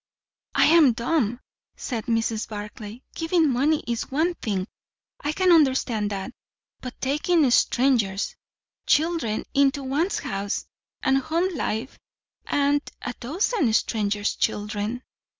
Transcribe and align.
"I 0.55 0.65
am 0.65 0.93
dumb!" 0.93 1.41
said 1.75 2.05
Mrs. 2.07 2.49
Barclay. 2.49 3.03
"Giving 3.13 3.51
money 3.51 3.83
is 3.87 4.09
one 4.09 4.33
thing; 4.33 4.67
I 5.19 5.31
can 5.31 5.51
understand 5.51 6.09
that; 6.09 6.33
but 6.79 6.99
taking 6.99 7.47
strangers' 7.51 8.35
children 8.87 9.45
into 9.53 9.83
one's 9.83 10.17
house 10.17 10.65
and 11.03 11.19
home 11.19 11.55
life 11.55 11.99
and 12.47 12.81
a 13.03 13.13
dozen 13.19 13.71
strangers' 13.73 14.33
children!" 14.35 15.03